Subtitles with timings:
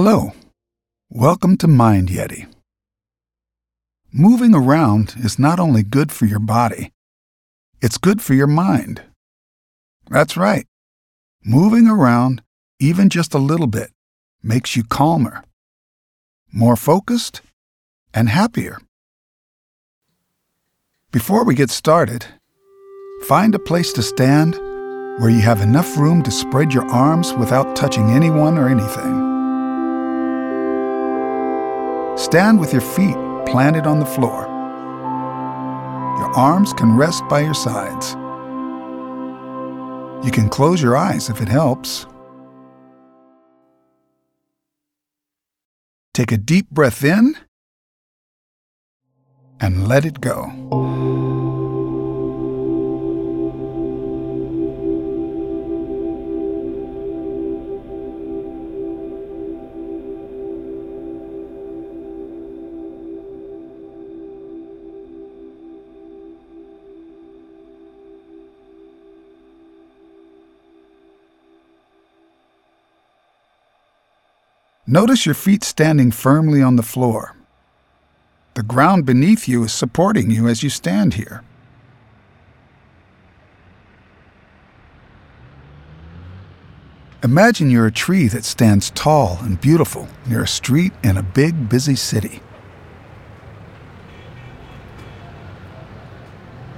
[0.00, 0.32] Hello.
[1.10, 2.46] Welcome to Mind Yeti.
[4.12, 6.92] Moving around is not only good for your body,
[7.82, 9.02] it's good for your mind.
[10.08, 10.66] That's right.
[11.44, 12.42] Moving around,
[12.78, 13.90] even just a little bit,
[14.40, 15.42] makes you calmer,
[16.52, 17.40] more focused,
[18.14, 18.78] and happier.
[21.10, 22.24] Before we get started,
[23.26, 24.54] find a place to stand
[25.18, 29.27] where you have enough room to spread your arms without touching anyone or anything.
[32.28, 34.42] Stand with your feet planted on the floor.
[36.18, 38.12] Your arms can rest by your sides.
[40.22, 42.04] You can close your eyes if it helps.
[46.12, 47.34] Take a deep breath in
[49.58, 51.47] and let it go.
[74.90, 77.36] Notice your feet standing firmly on the floor.
[78.54, 81.44] The ground beneath you is supporting you as you stand here.
[87.22, 91.68] Imagine you're a tree that stands tall and beautiful near a street in a big,
[91.68, 92.40] busy city.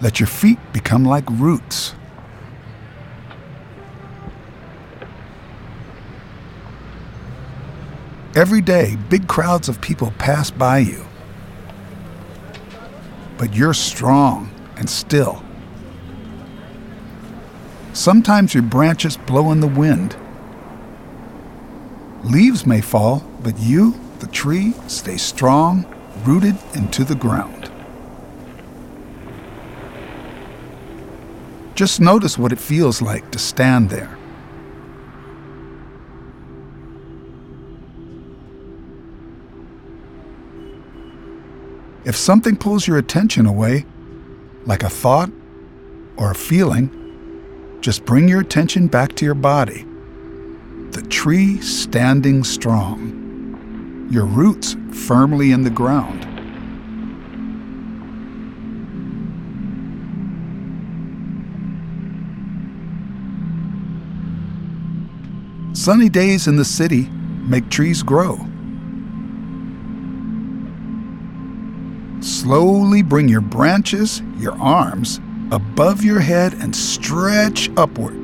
[0.00, 1.95] Let your feet become like roots.
[8.36, 11.06] Every day, big crowds of people pass by you.
[13.38, 15.42] But you're strong and still.
[17.94, 20.16] Sometimes your branches blow in the wind.
[22.24, 25.86] Leaves may fall, but you, the tree, stay strong,
[26.26, 27.70] rooted into the ground.
[31.74, 34.18] Just notice what it feels like to stand there.
[42.06, 43.84] If something pulls your attention away,
[44.64, 45.28] like a thought
[46.16, 46.88] or a feeling,
[47.80, 49.84] just bring your attention back to your body.
[50.92, 56.22] The tree standing strong, your roots firmly in the ground.
[65.76, 67.08] Sunny days in the city
[67.48, 68.46] make trees grow.
[72.20, 75.20] Slowly bring your branches, your arms,
[75.52, 78.14] above your head and stretch upward.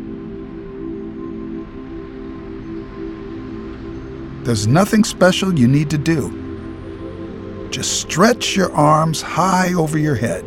[4.44, 7.68] There's nothing special you need to do.
[7.70, 10.44] Just stretch your arms high over your head.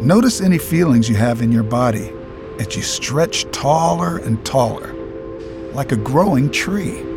[0.00, 2.12] Notice any feelings you have in your body
[2.58, 4.92] as you stretch taller and taller,
[5.72, 7.09] like a growing tree.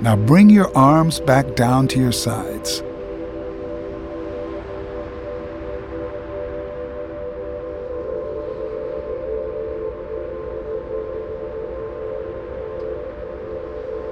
[0.00, 2.82] Now bring your arms back down to your sides.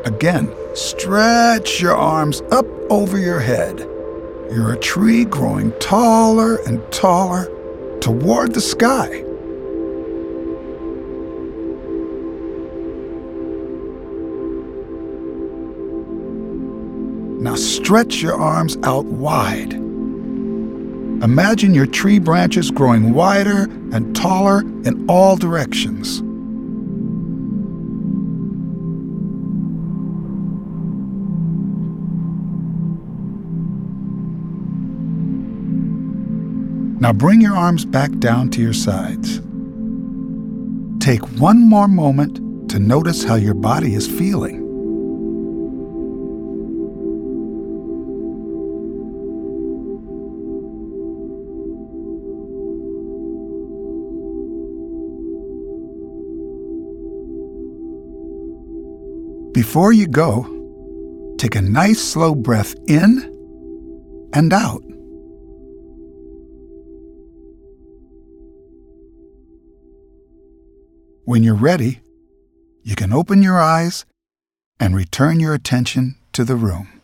[0.04, 3.78] Again, stretch your arms up over your head.
[4.50, 7.46] You're a tree growing taller and taller
[8.00, 9.25] toward the sky.
[17.38, 19.74] Now stretch your arms out wide.
[21.22, 26.22] Imagine your tree branches growing wider and taller in all directions.
[37.00, 39.40] Now bring your arms back down to your sides.
[41.04, 44.65] Take one more moment to notice how your body is feeling.
[59.56, 60.42] Before you go,
[61.38, 63.22] take a nice slow breath in
[64.34, 64.82] and out.
[71.24, 72.00] When you're ready,
[72.82, 74.04] you can open your eyes
[74.78, 76.95] and return your attention to the room.